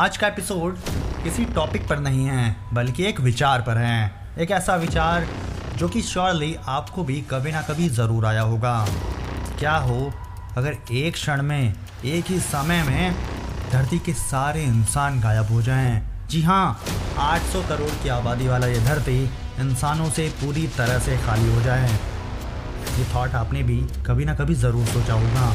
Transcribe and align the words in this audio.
आज 0.00 0.16
का 0.16 0.26
एपिसोड 0.26 0.78
किसी 1.24 1.44
टॉपिक 1.44 1.86
पर 1.88 1.98
नहीं 1.98 2.24
है, 2.24 2.56
बल्कि 2.74 3.04
एक 3.04 3.20
विचार 3.20 3.60
पर 3.62 3.76
है। 3.78 4.10
एक 4.38 4.50
ऐसा 4.50 4.74
विचार 4.76 5.26
जो 5.78 5.88
कि 5.88 6.02
श्योरली 6.02 6.56
आपको 6.68 7.04
भी 7.04 7.20
कभी 7.20 7.52
ना 7.52 7.62
कभी 7.62 7.88
ज़रूर 7.88 8.26
आया 8.26 8.42
होगा। 8.42 8.74
क्या 9.58 9.76
हो, 9.76 10.12
अगर 10.56 10.76
एक 10.92 11.14
क्षण 11.14 11.42
में, 11.42 11.74
एक 12.04 12.24
ही 12.24 12.40
समय 12.40 12.82
में 12.82 13.14
धरती 13.72 13.98
के 13.98 14.12
सारे 14.14 14.64
इंसान 14.64 15.20
गायब 15.20 15.52
हो 15.52 15.62
जाएँ? 15.62 16.26
जी 16.30 16.42
हाँ 16.42 16.80
800 17.20 17.62
करोड़ 17.68 17.90
की 18.02 18.08
आबादी 18.08 18.48
वाला 18.48 18.66
ये 18.66 18.80
धरती 18.80 19.18
इंसानों 19.60 20.10
से 20.10 20.28
पूरी 20.42 20.66
तरह 20.68 20.98
से 20.98 21.18
खाली 21.18 21.54
हो 21.54 21.62
जाए। 21.62 21.88
ये 21.88 23.04
थॉट 23.14 23.34
आपने 23.34 23.62
भी 23.62 23.80
कभी 24.06 24.24
ना 24.24 24.34
कभी 24.34 24.54
ज़रूर 24.54 24.86
सोचा 24.86 25.14
होगा। 25.14 25.54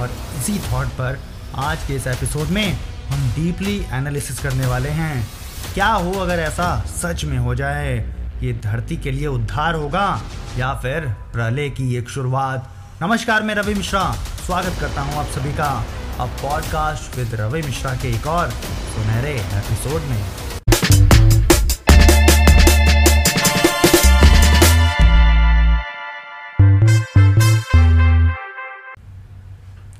और 0.00 0.10
इसी 0.38 0.58
थॉट 0.72 0.86
पर 1.00 1.20
आज 1.54 1.84
के 1.86 1.94
इस 1.94 2.06
एपिसोड 2.06 2.48
में 2.48 2.89
हम 3.10 3.28
डीपली 3.28 3.86
एनालिसिस 3.92 4.38
करने 4.38 4.66
वाले 4.66 4.88
हैं। 4.88 5.26
क्या 5.74 5.86
हो 5.86 6.12
अगर 6.12 6.38
ऐसा 6.38 6.80
सच 6.86 7.24
में 7.24 7.38
हो 7.38 7.54
जाए, 7.54 7.96
ये 8.42 8.52
धरती 8.52 8.96
के 8.96 9.10
लिए 9.10 9.26
उद्धार 9.26 9.74
होगा, 9.74 10.22
या 10.58 10.74
फिर 10.74 11.08
प्रलय 11.32 11.70
की 11.70 11.96
एक 11.96 12.08
शुरुआत? 12.08 12.70
नमस्कार, 13.02 13.42
मैं 13.42 13.54
रवि 13.54 13.74
मिश्रा। 13.74 14.12
स्वागत 14.46 14.80
करता 14.80 15.02
हूँ 15.02 15.14
आप 15.14 15.26
सभी 15.26 15.52
का 15.52 15.86
अब 16.20 16.28
पॉडकास्ट 16.28 17.16
विद 17.16 17.34
रवि 17.34 17.62
मिश्रा 17.62 17.94
के 17.94 18.08
एक 18.08 18.26
और 18.26 18.50
सुनहरे 18.94 19.34
एपिसोड 19.34 20.02
में। 20.02 20.24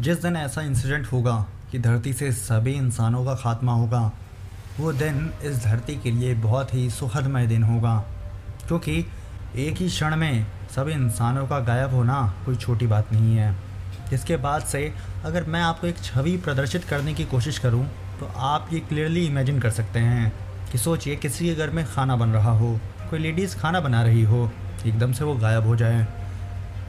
जिस 0.01 0.23
दिन 0.23 0.37
ऐसा 0.37 0.63
इंसिडेंट 0.63 1.07
होगा 1.13 1.47
कि 1.73 1.79
धरती 1.79 2.13
से 2.13 2.33
सभी 2.33 2.73
इंसानों 2.73 3.25
का 3.25 3.35
खात्मा 3.35 3.73
होगा। 3.73 4.13
वो 4.81 4.93
दिन 4.93 5.31
इस 5.43 5.65
धरती 5.65 5.97
के 5.97 6.11
लिए 6.11 6.35
बहुत 6.35 6.75
ही 6.75 6.91
सुखदमय 6.91 7.47
दिन 7.47 7.63
होगा। 7.63 7.97
क्योंकि 8.69 9.07
एक 9.57 9.77
ही 9.77 9.89
क्षण 9.89 10.17
में 10.17 10.47
सभी 10.71 10.93
इंसानों 10.93 11.47
का 11.47 11.59
गायब 11.61 11.95
होना 11.95 12.35
कोई 12.47 12.57
छोटी 12.57 12.87
बात 12.87 13.13
नहीं 13.13 13.37
है। 13.37 13.57
इसके 14.13 14.37
बाद 14.37 14.63
से 14.63 14.95
अगर 15.25 15.45
मैं 15.45 15.63
आपको 15.63 15.87
एक 15.87 15.99
छवि 15.99 16.37
प्रदर्शित 16.37 16.85
करने 16.85 17.15
की 17.15 17.25
कोशिश 17.25 17.59
करूँ 17.59 17.87
तो 18.21 18.33
आप 18.37 18.69
ये 18.73 18.81
क्लियरली 18.81 19.27
इमेजिन 19.27 19.61
कर 19.61 19.71
सकते 19.71 19.99
हैं 19.99 20.33
कि 20.73 20.79
सोचिए 20.79 21.17
किसी 21.17 21.47
के 21.47 21.55
घर 21.55 21.71
में 21.71 21.85
खाना 21.87 22.17
बन 22.17 22.29
रहा 22.29 22.51
हो, 22.51 22.81
कोई 23.11 23.19
लेडीज़ 23.19 23.57
खाना 23.57 23.81
बना 23.81 24.03
रही 24.03 24.23
हो, 24.23 24.51
एकदम 24.87 25.13
से 25.13 25.25
वो 25.25 25.35
गायब 25.35 25.67
हो 25.67 25.77
जाए। 25.77 26.07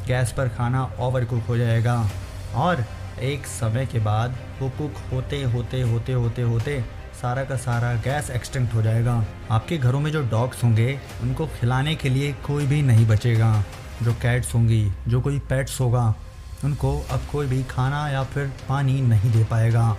गैस 0.08 0.31
पर 0.31 0.50
खाना 0.50 0.83
ओवर 1.00 1.25
कुक 1.25 1.44
हो 1.44 1.58
जाएगा। 1.58 2.09
और 2.55 2.86
एक 3.20 3.48
समय 3.48 3.86
के 3.86 4.00
बाद 4.00 4.36
वो 4.59 4.70
कुक 4.70 4.94
होते 5.14 5.44
होते 5.44 5.81
होते 5.81 6.14
होते 6.14 6.42
होते 6.42 6.86
सारा 7.22 7.44
का 7.44 7.56
सारा 7.56 7.94
गैस 7.94 8.30
एक्सटेंट 8.30 8.73
हो 8.73 8.81
जाएगा। 8.81 9.26
आपके 9.52 9.78
घरों 9.78 10.00
में 10.00 10.12
जो 10.12 10.22
डॉग्स 10.22 10.64
होंगे, 10.64 11.00
उनको 11.22 11.48
खिलाने 11.48 11.95
के 11.95 12.09
लिए 12.09 12.34
कोई 12.34 12.66
भी 12.66 12.82
नहीं 12.82 13.08
बचेगा। 13.08 13.64
जो 14.04 14.14
कैट्स 14.14 14.56
होंगी, 14.56 14.92
जो 15.08 15.22
कोई 15.22 15.39
पेट्स 15.39 15.82
होगा, 15.82 16.16
उनको 16.64 17.00
अब 17.12 17.22
कोई 17.32 17.48
भी 17.48 17.64
खाना 17.64 18.09
या 18.09 18.23
फिर 18.23 18.52
पानी 18.70 19.02
नहीं 19.02 19.32
दे 19.32 19.44
पाएगा। 19.44 19.98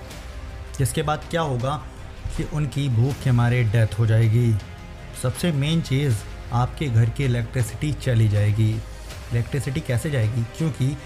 जिसके 0.79 1.03
बाद 1.03 1.21
क्या 1.31 1.41
होगा 1.41 1.83
कि 2.37 2.49
उनकी 2.53 2.89
भूख 2.89 3.15
के 3.25 3.33
मारे 3.33 3.65
डेथ 3.65 3.99
हो 3.99 4.07
जाएगी। 4.07 4.55
सबसे 5.23 5.53
मेन 5.53 5.83
चीज़ 5.83 6.17
आपके 6.53 6.87
घर 6.87 7.11
की 7.11 7.25
इलेक्ट्रिसिटी 7.25 7.93
चली 7.93 8.29
जाएगी। 8.29 8.71
इलेक्ट्रिसिटी 9.33 9.81
कैसे 9.81 10.11
जाएगी? 10.11 10.43
क्योंकि 10.43 10.97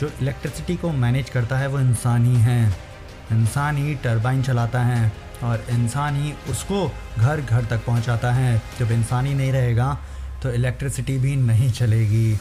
जो 0.00 0.10
इलेक्ट्रिसिटी 0.22 0.76
को 0.76 0.90
मैनेज 0.94 1.30
करता 1.30 1.58
है, 1.58 1.66
वो 1.68 1.78
इंसान 1.80 2.26
ही 2.26 2.40
है। 2.40 2.88
इंसान 3.32 3.76
ही 3.76 3.94
टरबाइन 3.94 4.42
चलाता 4.42 4.82
है 4.82 5.12
और 5.42 5.64
इंसान 5.70 6.16
ही 6.16 6.32
उसको 6.50 6.86
घर 7.18 7.40
घर 7.40 7.64
तक 7.64 7.84
पहुंचाता 7.86 8.32
है। 8.32 8.62
जब 8.78 8.92
इंसान 8.92 9.26
ही 9.26 9.34
नहीं 9.34 9.52
रहेगा 9.52 9.98
तो 10.42 10.50
इलेक्ट्रिसिटी 10.52 11.16
भी 11.18 11.34
नहीं 11.36 11.70
चलेगी। 11.72 12.32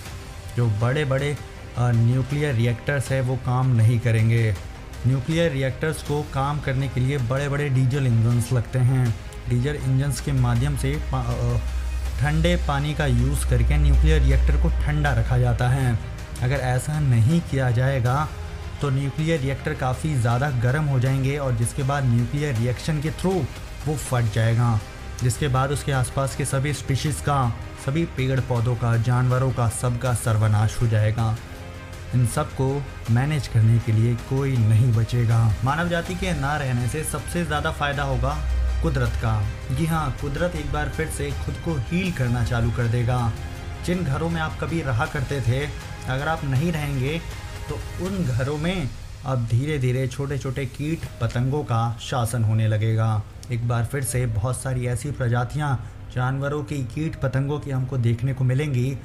जो 0.58 0.68
बड़े 0.82 1.06
बड़े 1.06 1.36
न्यूक्लियर 1.80 2.54
रिएक्टर्स 2.56 3.10
है, 3.12 3.22
वो 3.22 3.36
काम 3.36 3.76
नहीं 3.76 4.00
करेंगे। 4.00 4.56
न्यूक्लियर 5.08 5.52
रिएक्टर्स 5.52 6.02
को 6.04 6.22
काम 6.34 6.60
करने 6.60 6.88
के 6.88 7.00
लिए 7.00 7.18
बड़े 7.30 7.50
बड़े 7.50 7.70
डीजल 7.70 8.08
इंजन्स 8.08 8.52
लगते 8.54 8.80
हैं। 8.82 9.10
डीजल 9.50 9.76
इंजन्स 9.76 10.22
के 10.22 10.32
माध्यम 10.32 10.78
से 10.78 10.94
ठंडे 12.20 12.56
पानी 12.68 12.94
का 12.94 13.06
यूज़ 13.06 13.48
करके 13.50 13.78
न्यूक्लियर 13.78 14.22
रिएक्टर 14.22 14.62
को 14.64 14.70
ठंडा 14.82 15.14
रखा 15.14 15.38
जाता 15.38 15.70
है। 15.70 16.17
अगर 16.44 16.56
ऐसा 16.56 17.00
नहीं 17.00 17.40
किया 17.42 17.70
जाएगा 17.72 18.28
तो 18.82 18.90
न्यूक्लियर 18.90 19.40
रिएक्टर 19.40 19.74
काफ़ी 19.74 20.14
ज़्यादा 20.16 20.50
गर्म 20.62 20.86
हो 20.86 21.00
जाएँगे 21.00 21.38
और 21.38 21.56
जिसके 21.56 21.84
बाद 21.84 22.06
न्यूक्लियर 22.06 22.56
रिएक्शन 22.56 23.02
के 23.02 23.12
थ्रू 23.12 23.32
वो 23.88 23.96
फट 23.96 24.32
जाएगा। 24.34 24.80
जिसके 25.24 25.48
बाद 25.48 25.72
उसके 25.72 25.92
आसपास 25.92 26.36
के 26.36 26.46
सभी 26.46 26.74
स्पीशीज़ 26.74 27.22
का, 27.22 27.50
सभी 27.86 28.04
पेड़ 28.18 28.40
पौधों 28.40 28.76
का, 28.76 28.96
जानवरों 28.98 29.52
का, 29.52 29.68
सबका 29.70 30.14
सर्वनाश 30.16 30.82
हो 30.82 30.88
जाएगा। 30.88 31.36
इन 32.16 32.28
सबको 32.28 32.70
मैनेज 33.12 33.48
करने 33.48 33.80
के 33.80 33.92
लिए 33.92 34.14
कोई 34.30 34.56
नहीं 34.58 34.92
बचेगा। 34.94 35.40
मानव 35.64 35.90
जाति 35.90 36.16
के 36.16 36.34
ना 36.40 36.56
रहने 36.58 36.88
से 36.88 37.04
सबसे 37.04 37.44
ज़्यादा 37.46 37.72
फ़ायदा 37.72 38.04
होगा 38.04 38.38
कुदरत 38.84 39.20
का। 39.24 39.42
जी 39.72 39.86
हाँ 39.86 40.10
कुदरत 40.22 40.56
एक 40.56 40.72
बार 40.74 40.90
फिर 40.90 41.08
से 41.08 41.32
खुद 41.46 41.56
को 41.66 41.76
हील 41.90 42.12
करना 42.12 42.44
चालू 42.44 42.72
कर 42.72 42.88
देगा। 42.88 43.20
जिन 43.86 44.04
घरों 44.04 44.30
में 44.30 44.42
आप 44.42 44.58
कभी 44.62 44.82
रहा 44.82 45.06
करते 45.06 45.42
थे 45.42 45.66
अगर 46.10 46.28
आप 46.28 46.44
नहीं 46.44 46.72
रहेंगे 46.72 47.20
तो 47.70 48.06
उन 48.06 48.24
घरों 48.24 48.58
में 48.58 48.90
अब 49.26 49.46
धीरे 49.46 49.78
धीरे 49.80 50.08
छोटे 50.08 50.38
छोटे 50.38 50.66
कीट 50.66 51.00
पतंगों 51.22 51.64
का 51.64 51.98
शासन 52.02 52.44
होने 52.44 52.68
लगेगा। 52.68 53.24
एक 53.52 53.68
बार 53.68 53.86
फिर 53.86 54.04
से 54.04 54.26
बहुत 54.26 54.62
सारी 54.62 54.88
ऐसी 54.88 55.12
प्रजातियाँ, 55.12 55.90
जानवरों 56.16 56.64
की 56.64 56.78
कीट 56.86 57.16
पतंगों 57.16 57.60
की 57.60 57.72
हमको 57.72 57.98
देखने 57.98 58.34
को 58.34 58.44
मिलेंगी, 58.44 58.98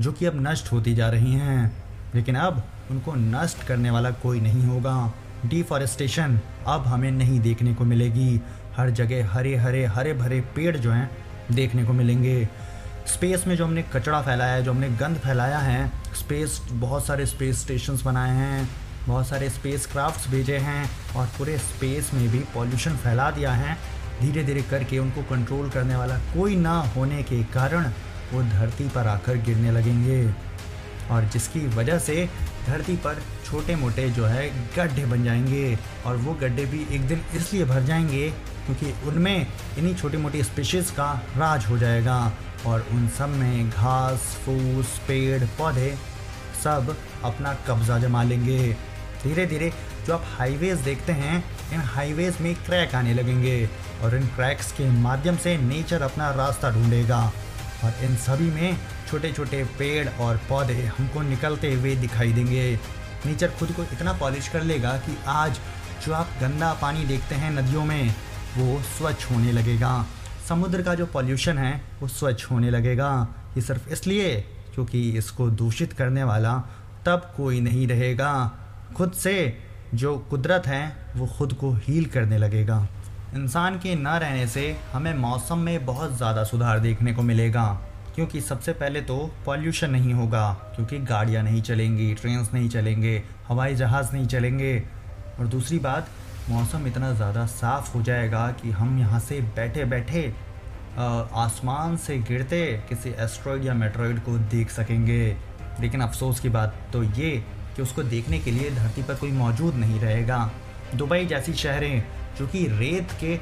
जो 0.00 0.12
कि 0.12 0.26
अब 0.26 0.48
नष्ट 0.48 0.72
होती 0.72 0.94
जा 0.94 1.08
रही 1.08 1.32
हैं। 1.32 1.84
लेकिन 2.14 2.34
अब 2.34 2.62
उनको 2.90 3.14
नष्ट 3.14 3.62
करने 3.62 3.90
वाला 3.90 4.10
कोई 4.10 4.40
नहीं 4.40 4.64
होगा। 4.64 5.12
डिफॉरेस्टेशन 5.46 6.40
अब 6.66 6.86
हमें 6.86 7.10
नहीं 7.10 7.40
देखने 7.40 7.74
को 7.74 7.84
मिलेगी। 7.84 8.40
हर 8.76 8.90
जगह 8.90 9.28
हरे 9.28 9.56
हरे 9.56 9.84
हरे 9.86 10.12
भरे 10.14 10.40
पेड़ 10.40 10.76
जो 10.76 10.92
हैं, 10.92 11.10
देखने 11.52 11.84
को 11.84 11.92
मिलेंगे। 11.92 12.48
स्पेस 13.06 13.46
में 13.46 13.56
जो 13.56 13.64
हमने 13.64 13.82
कचरा 13.82 14.22
फैलाया 14.22 14.52
है, 14.52 14.62
जो 14.62 14.72
हमने 14.72 14.88
गंद 14.88 15.16
फैलाया 15.16 15.58
है, 15.58 15.92
स्पेस, 16.14 16.60
बहुत 16.70 17.06
सारे 17.06 17.26
स्पेस 17.26 17.60
स्टेशंस 17.60 18.02
बनाए 18.02 18.30
हैं, 18.30 18.68
बहुत 19.08 19.28
सारे 19.28 19.50
स्पेस 19.50 19.86
क्राफ्ट्स 19.86 20.28
भेजे 20.28 20.56
हैं 20.56 20.90
और 21.16 21.26
पूरे 21.26 21.58
स्पेस 21.58 22.10
में 22.14 22.28
भी 22.28 22.38
पॉल्यूशन 22.38 22.96
फैला 22.96 23.30
दिया 23.30 23.52
है। 23.52 23.76
धीरे 24.20 24.44
धीरे 24.44 24.62
करके 24.62 24.98
उनको 24.98 25.22
कंट्रोल 25.22 25.70
करने 25.70 25.96
वाला 25.96 26.18
कोई 26.18 26.56
ना 26.56 26.80
होने 26.96 27.22
के 27.22 27.42
कारण 27.44 27.84
वो 28.32 28.42
धरती 28.42 28.88
पर 28.88 29.06
आकर 29.06 29.36
गिरने 29.36 29.70
लगेंगे। 29.70 30.34
और 31.10 31.24
जिसकी 31.24 31.66
वजह 31.66 31.98
से 31.98 32.28
धरती 32.66 32.96
पर 32.96 33.22
छोटे 33.44 33.76
मोटे 33.76 34.10
जो 34.10 34.26
है 34.26 34.48
गड्ढे 34.76 35.04
बन 35.04 35.24
जाएँगे 35.24 35.78
और 36.06 36.16
वो 36.16 36.34
गड्ढे 36.34 36.64
भी 36.64 36.86
एक 36.94 37.08
दिन 37.08 37.22
इसलिए 37.34 37.64
भर 37.64 37.82
जाएँगे 37.82 38.30
क्योंकि 38.66 39.08
उनमें 39.08 39.46
इन्हीं 39.78 39.94
छोटी 39.94 40.16
मोटी 40.16 40.42
स्पीशीज़ 40.42 40.92
का 40.92 41.12
राज 41.36 41.66
हो 41.66 41.78
जाएगा। 41.78 42.32
और 42.66 42.86
उन 42.90 43.08
सब 43.08 43.28
में 43.28 43.70
घास, 43.70 44.18
फूस, 44.18 44.98
पेड़, 45.08 45.44
पौधे 45.44 45.96
सब 46.64 46.96
अपना 47.24 47.54
कब्जा 47.68 47.98
जमा 47.98 48.22
लेंगे। 48.22 48.76
धीरे 49.22 49.46
धीरे 49.46 49.72
जो 50.06 50.14
आप 50.14 50.24
हाईवेज 50.38 50.78
देखते 50.78 51.12
हैं, 51.12 51.44
इन 51.72 51.80
हाईवेज 51.80 52.40
में 52.40 52.54
क्रैक 52.54 52.94
आने 52.94 53.14
लगेंगे 53.14 53.68
और 54.02 54.16
इन 54.16 54.26
क्रैक्स 54.26 54.72
के 54.72 54.90
माध्यम 54.90 55.36
से 55.36 55.56
नेचर 55.58 56.02
अपना 56.02 56.30
रास्ता 56.30 56.70
ढूंढेगा। 56.70 57.32
और 57.84 58.04
इन 58.04 58.16
सभी 58.16 58.50
में 58.50 58.76
छोटे 59.10 59.32
छोटे 59.32 59.64
पेड़ 59.64 60.08
और 60.08 60.36
पौधे 60.48 60.82
हमको 60.98 61.22
निकलते 61.22 61.74
हुए 61.74 61.96
दिखाई 61.96 62.32
देंगे। 62.32 62.78
नेचर 63.26 63.50
खुद 63.50 63.72
को 63.72 63.82
इतना 63.82 64.12
पॉलिश 64.12 64.48
कर 64.48 64.62
लेगा 64.62 64.92
कि 64.96 65.16
आज 65.26 65.60
जो 66.06 66.12
आप 66.12 66.28
गंदा 66.40 66.72
पानी 66.72 67.04
देखते 67.04 67.34
हैं 67.34 67.50
नदियों 67.50 67.84
में, 67.84 68.14
वो 68.56 68.82
स्वच्छ 68.82 69.30
होने 69.30 69.52
लगेगा। 69.52 70.06
समुद्र 70.48 70.82
का 70.82 70.94
जो 70.94 71.06
पॉल्यूशन 71.06 71.58
है, 71.58 71.80
वो 72.00 72.08
स्वच्छ 72.08 72.50
होने 72.50 72.70
लगेगा। 72.70 73.10
ये 73.56 73.62
सिर्फ़ 73.62 73.88
इसलिए 73.88 74.34
क्योंकि 74.74 75.08
इसको 75.18 75.48
दूषित 75.50 75.92
करने 75.92 76.24
वाला 76.24 76.56
तब 77.06 77.32
कोई 77.36 77.60
नहीं 77.60 77.86
रहेगा। 77.88 78.30
खुद 78.96 79.12
से 79.12 79.58
जो 79.94 80.16
कुदरत 80.30 80.66
है, 80.66 80.96
वो 81.16 81.26
खुद 81.28 81.52
को 81.52 81.72
हील 81.76 82.04
करने 82.06 82.38
लगेगा। 82.38 82.86
इंसान 83.34 83.78
के 83.78 83.94
ना 83.94 84.16
रहने 84.18 84.46
से 84.46 84.76
हमें 84.92 85.14
मौसम 85.14 85.58
में 85.58 85.84
बहुत 85.86 86.16
ज़्यादा 86.16 86.44
सुधार 86.44 86.78
देखने 86.80 87.12
को 87.12 87.22
मिलेगा। 87.22 87.66
क्योंकि 88.14 88.40
सबसे 88.40 88.72
पहले 88.72 89.00
तो 89.00 89.18
पॉल्यूशन 89.46 89.90
नहीं 89.90 90.14
होगा, 90.14 90.52
क्योंकि 90.76 90.98
गाड़ियाँ 91.00 91.42
नहीं 91.42 91.62
चलेंगी 91.62 92.12
ट्रेन्स 92.14 92.52
नहीं 92.54 92.68
चलेंगे, 92.68 93.22
हवाई 93.48 93.74
जहाज़ 93.74 94.12
नहीं 94.12 94.26
चलेंगे। 94.26 94.82
और 95.38 95.46
दूसरी 95.46 95.78
बात 95.78 96.08
मौसम 96.50 96.86
इतना 96.86 97.12
ज़्यादा 97.12 97.44
साफ़ 97.46 97.92
हो 97.94 98.02
जाएगा 98.02 98.46
कि 98.52 98.70
हम 98.70 98.98
यहाँ 98.98 99.20
से 99.20 99.40
बैठे 99.56 99.84
बैठे 99.84 100.22
आसमान 100.98 101.96
से 101.96 102.16
गिरते 102.20 102.62
किसी 102.88 103.10
एस्ट्रॉयड 103.20 103.64
या 103.64 103.74
मेट्रॉयड 103.74 104.18
को 104.24 104.36
देख 104.50 104.70
सकेंगे। 104.70 105.36
लेकिन 105.80 106.00
अफसोस 106.00 106.40
की 106.40 106.48
बात 106.48 106.74
तो 106.92 107.02
ये 107.02 107.30
कि 107.76 107.82
उसको 107.82 108.02
देखने 108.04 108.38
के 108.38 108.50
लिए 108.50 108.70
धरती 108.70 109.02
पर 109.02 109.14
कोई 109.14 109.32
मौजूद 109.32 109.74
नहीं 109.74 110.00
रहेगा। 110.00 110.50
दुबई 110.94 111.26
जैसी 111.26 111.52
शहरें, 111.54 112.04
जो 112.38 112.46
कि 112.46 112.66
रेत 112.68 113.12
के 113.20 113.38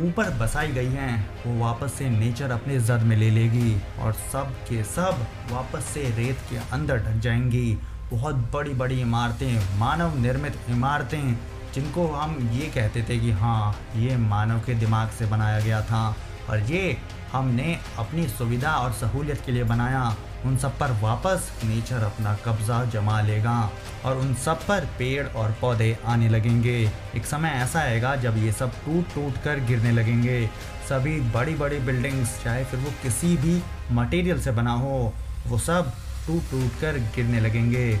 ऊपर 0.00 0.30
बसाई 0.38 0.68
गई 0.72 0.88
हैं, 0.88 1.44
वो 1.46 1.58
वापस 1.60 1.92
से 1.92 2.08
नेचर 2.10 2.50
अपने 2.50 2.78
जद 2.80 3.02
में 3.02 3.16
ले 3.16 3.30
लेगी 3.30 3.74
और 4.00 4.12
सब 4.32 4.52
के 4.68 4.82
सब 4.84 5.26
वापस 5.50 5.84
से 5.84 6.02
रेत 6.16 6.38
के 6.50 6.56
अंदर 6.72 6.98
ढक 6.98 7.18
जाएँगी। 7.20 7.78
बहुत 8.10 8.36
बड़ी 8.52 8.74
बड़ी 8.74 9.00
इमारतें, 9.00 9.78
मानव 9.78 10.18
निर्मित 10.18 10.56
इमारतें 10.70 11.34
जिनको 11.74 12.06
हम 12.08 12.36
ये 12.52 12.66
कहते 12.66 13.02
थे 13.02 13.18
कि 13.18 13.30
हाँ 13.32 13.74
ये 13.96 14.16
मानव 14.16 14.60
के 14.60 14.74
दिमाग 14.74 15.10
से 15.10 15.26
बनाया 15.26 15.60
गया 15.60 15.80
था 15.82 16.04
और 16.50 16.60
ये 16.62 16.96
हमने 17.32 17.78
अपनी 17.98 18.26
सुविधा 18.28 18.74
और 18.76 18.92
सहूलियत 18.92 19.42
के 19.46 19.52
लिए 19.52 19.64
बनाया, 19.64 20.02
उन 20.44 20.56
सब 20.56 20.78
पर 20.78 20.90
वापस 21.02 21.50
नेचर 21.64 22.02
अपना 22.04 22.34
कब्जा 22.44 22.84
जमा 22.84 23.20
लेगा 23.20 23.70
और 24.04 24.18
उन 24.18 24.34
सब 24.34 24.66
पर 24.66 24.86
पेड़ 24.98 25.26
और 25.26 25.54
पौधे 25.60 25.96
आने 26.06 26.28
लगेंगे। 26.28 26.76
एक 27.16 27.26
समय 27.26 27.50
ऐसा 27.62 27.80
आएगा 27.80 28.14
जब 28.16 28.36
ये 28.36 28.52
सब 28.52 28.72
टूट 28.84 29.14
टूट 29.14 29.42
कर 29.44 29.60
गिरने 29.66 29.92
लगेंगे। 29.92 30.46
सभी 30.88 31.20
बड़ी 31.30 31.54
बड़ी 31.54 31.78
बिल्डिंग्स, 31.78 32.42
चाहे 32.44 32.64
फिर 32.64 32.80
वो 32.80 32.92
किसी 33.02 33.36
भी 33.36 33.62
मटेरियल 33.92 34.40
से 34.40 34.50
बना 34.50 34.72
हो, 34.72 35.12
वो 35.46 35.58
सब 35.58 35.92
टूट 36.26 36.50
टूट 36.50 36.80
कर 36.80 36.98
गिरने 37.16 37.40
लगेंगे। 37.40 38.00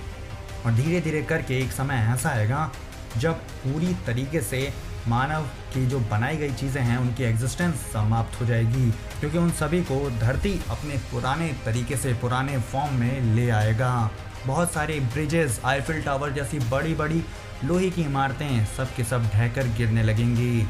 और 0.66 0.72
धीरे 0.72 1.00
धीरे 1.00 1.22
करके 1.22 1.58
एक 1.60 1.72
समय 1.72 2.08
ऐसा 2.14 2.30
आएगा 2.30 2.70
जब 3.18 3.34
पूरी 3.64 3.94
तरीके 4.06 4.40
से 4.40 4.72
मानव 5.08 5.42
की 5.74 5.86
जो 5.86 5.98
बनाई 6.00 6.36
गई 6.36 6.50
चीज़ें 6.50 6.80
हैं, 6.82 6.96
उनकी 6.98 7.24
एग्जिस्टेंस 7.24 7.74
समाप्त 7.92 8.40
हो 8.40 8.46
जाएगी, 8.46 8.90
क्योंकि 9.20 9.38
उन 9.38 9.50
सभी 9.50 9.80
को 9.82 9.98
धरती 10.10 10.52
अपने 10.70 10.98
पुराने 11.10 11.48
तरीके 11.64 11.96
से, 11.96 12.12
पुराने 12.14 12.58
फॉर्म 12.58 12.94
में 12.94 13.34
ले 13.34 13.48
आएगा। 13.50 14.10
बहुत 14.46 14.72
सारे 14.72 14.98
ब्रिजेस 15.12 15.60
आईफिल 15.64 16.02
टावर 16.02 16.30
जैसी 16.30 16.58
बड़ी 16.70 16.94
बड़ी 16.94 17.22
लोहे 17.64 17.90
की 17.90 18.02
इमारतें 18.02 18.64
सब 18.76 18.94
के 18.94 19.04
सब 19.04 19.28
ढहकर 19.32 19.66
गिरने 19.76 20.02
लगेंगी। 20.02 20.66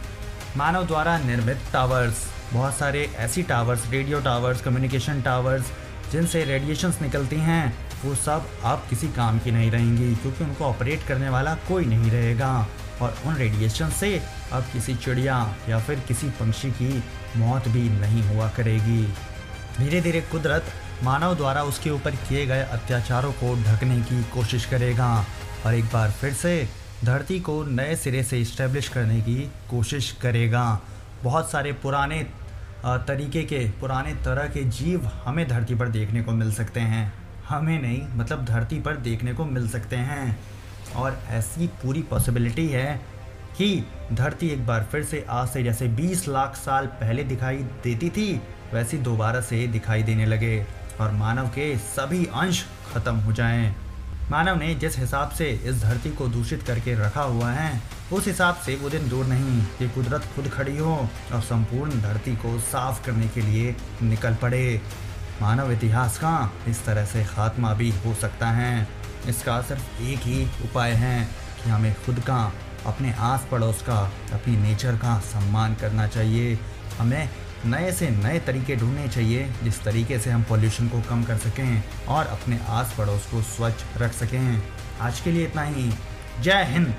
मानव 0.57 0.87
द्वारा 0.87 1.19
निर्मित 1.19 1.59
टावर्स 1.73 2.27
बहुत 2.53 2.75
सारे 2.75 3.09
ऐसी 3.17 3.43
towers 3.43 3.91
radio 3.91 4.21
towers 4.21 4.61
communication 4.61 5.23
towers 5.23 5.71
जिनसे 6.13 6.45
रेडिएशंस 6.45 7.01
निकलती 7.03 7.37
हैं, 7.37 7.75
वो 8.05 8.15
सब 8.15 8.47
अब 8.65 8.87
किसी 8.91 9.09
काम 9.09 9.39
की 9.39 9.51
नहीं 9.51 9.71
रहेंगी, 9.71 10.15
क्योंकि 10.15 10.45
उनको 10.45 10.65
ऑपरेट 10.65 11.07
करने 11.09 11.29
वाला 11.29 11.55
कोई 11.69 11.85
नहीं 11.85 12.11
रहेगा। 12.11 12.69
और 13.03 13.17
उन 13.27 13.35
रेडिएशन 13.35 13.91
से 13.91 14.23
अब 14.53 14.63
किसी 14.63 14.95
चिड़िया 14.95 15.57
या 15.69 15.79
फिर 15.79 16.01
किसी 16.01 16.29
पंक्षी 16.31 16.71
की 16.71 17.03
मौत 17.37 17.69
भी 17.69 17.89
नहीं 17.89 18.23
हुआ 18.23 18.49
करेगी। 18.49 19.03
धीरे 19.79 20.01
धीरे 20.01 20.21
कुदरत 20.21 20.65
मानव 21.03 21.35
द्वारा 21.35 21.63
उसके 21.63 21.91
ऊपर 21.91 22.11
किए 22.11 22.47
गए 22.47 22.63
अत्याचारों 22.63 23.33
को 23.33 23.55
ढकने 23.65 24.01
की 24.01 24.23
कोशिश 24.25 24.67
करेगा 24.67 25.27
और 25.67 25.75
एक 25.75 25.85
बार 25.85 26.11
फिर 26.11 26.33
से 26.33 26.69
धरती 27.05 27.41
को 27.41 27.63
नए 27.65 27.97
सिरे 27.97 28.23
से 28.23 28.41
इस्टेब्लिश 28.41 28.89
करने 28.89 29.21
की 29.21 29.37
कोशिश 29.71 30.11
करेगा। 30.13 30.81
बहुत 31.23 31.51
सारे 31.51 31.73
पुराने 31.73 32.27
तरीके 32.85 33.43
के 33.43 33.59
पुराने 33.81 34.15
तरह 34.15 34.47
के 34.49 34.63
जीव 34.71 35.11
हमें 35.25 35.49
धरती 35.49 35.75
पर 35.75 35.89
देखने 35.89 36.23
को 36.23 36.33
मिल 36.33 36.53
सकते 36.53 36.81
हैं 36.81 37.13
हमें 37.49 37.83
नहीं 37.83 38.03
मतलब 38.17 38.45
धरती 38.45 38.81
पर 38.81 38.97
देखने 38.97 39.35
को 39.35 39.45
मिल 39.45 39.69
सकते 39.69 39.97
हैं 39.97 40.39
और 40.97 41.19
ऐसी 41.31 41.67
पूरी 41.83 42.03
पॉसिबिलिटी 42.03 42.69
है 42.69 42.95
कि 43.59 43.85
धरती 44.13 44.49
एक 44.49 44.67
बार 44.67 44.87
फिर 44.93 45.05
से 45.05 45.25
आज 45.29 45.49
से 45.49 45.63
जैसे 45.63 45.89
20 45.97 46.27
लाख 46.29 46.57
साल 46.57 46.87
पहले 47.01 47.25
दिखाई 47.25 47.57
देती 47.57 48.09
थी, 48.11 48.41
वैसी 48.75 48.99
दोबारा 48.99 49.41
से 49.41 49.67
दिखाई 49.67 50.03
देने 50.03 50.27
लगे 50.27 50.67
और 51.01 51.11
मानव 51.11 51.49
के 51.49 51.77
सभी 51.79 52.25
अंश 52.35 52.65
खत्म 52.95 53.15
हो 53.17 53.33
जाएँ। 53.33 53.75
मानव 54.31 54.59
ने 54.59 54.75
जिस 54.75 54.99
हिसाब 54.99 55.31
से 55.31 55.51
इस 55.65 55.83
धरती 55.83 56.11
को 56.11 56.29
दूषित 56.29 56.63
करके 56.63 56.95
रखा 56.95 57.23
हुआ 57.23 57.51
है 57.51 57.81
उस 58.13 58.27
हिसाब 58.27 58.57
से 58.57 58.75
वो 58.77 58.89
दिन 58.91 59.09
दूर 59.09 59.27
नहीं 59.27 59.63
कि 59.79 59.89
कुदरत 59.89 60.25
खुद 60.35 60.49
खड़ी 60.49 60.77
हो 60.77 61.09
और 61.33 61.41
संपूर्ण 61.41 62.01
धरती 62.01 62.37
को 62.37 62.59
साफ़ 62.61 63.05
करने 63.07 63.29
के 63.29 63.41
लिए 63.41 63.75
निकल 64.03 64.35
पड़े। 64.35 64.81
मानव 65.43 65.73
इतिहास 65.73 66.19
का 66.19 66.53
इस 66.69 66.85
तरह 66.85 67.05
से 67.05 67.25
खात्मा 67.25 67.73
भी 67.75 67.91
हो 67.91 68.15
सकता 68.15 68.51
है। 68.51 68.89
इसका 69.29 69.61
सिर्फ़ 69.63 70.03
एक 70.03 70.19
ही 70.19 70.45
उपाय 70.45 70.93
है 70.93 71.25
कि 71.65 71.71
हमें 71.71 71.95
खुद 71.95 72.21
का, 72.21 72.53
अपने 72.87 73.13
आस 73.13 73.47
पड़ोस 73.51 73.83
का, 73.83 73.99
अपनी 74.33 74.57
नेचर 74.57 74.97
का 74.97 75.19
सम्मान 75.19 75.75
करना 75.75 76.07
चाहिए। 76.07 76.59
हमें 76.99 77.29
नए 77.67 77.93
से 77.93 78.11
नए 78.11 78.39
तरीके 78.39 78.77
ढूँढने 78.77 79.09
चाहिए, 79.09 79.53
जिस 79.65 79.83
तरीके 79.83 80.19
से 80.19 80.31
हम 80.31 80.43
पॉल्यूशन 80.43 80.89
को 80.89 81.01
कम 81.01 81.25
कर 81.25 81.37
सकें 81.37 81.83
और 82.09 82.27
अपने 82.27 82.61
आस 82.69 82.95
पड़ोस 82.99 83.27
को 83.31 83.43
स्वच्छ 83.43 83.85
रख 83.99 84.13
सकें। 84.13 84.63
आज 85.01 85.21
के 85.21 85.33
लिए 85.33 85.45
इतना 85.45 85.63
ही। 85.63 85.93
जय 86.41 86.65
हिंद! 86.65 86.95